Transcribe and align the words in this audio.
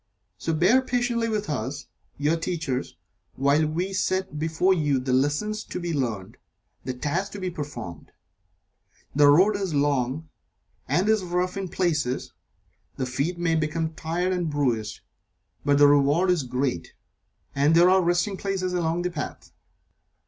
So 0.39 0.51
bear 0.51 0.81
patiently 0.81 1.29
with 1.29 1.47
us, 1.47 1.85
your 2.17 2.35
Teachers, 2.35 2.97
while 3.35 3.67
we 3.67 3.93
set 3.93 4.39
before 4.39 4.73
you 4.73 4.97
the 4.97 5.13
lessons 5.13 5.63
to 5.65 5.79
be 5.79 5.93
learned 5.93 6.37
the 6.83 6.95
tasks 6.95 7.29
to 7.33 7.39
be 7.39 7.51
performed. 7.51 8.11
The 9.15 9.27
road 9.27 9.55
is 9.55 9.75
long, 9.75 10.27
and 10.87 11.07
is 11.07 11.23
rough 11.23 11.55
in 11.55 11.67
places 11.67 12.33
the 12.97 13.05
feet 13.05 13.37
may 13.37 13.53
become 13.53 13.93
tired 13.93 14.33
and 14.33 14.49
bruised, 14.49 15.01
but 15.63 15.77
the 15.77 15.85
reward 15.87 16.31
is 16.31 16.41
great, 16.41 16.93
and 17.53 17.75
there 17.75 17.91
are 17.91 18.01
resting 18.01 18.37
places 18.37 18.73
along 18.73 19.03
the 19.03 19.11
path. 19.11 19.51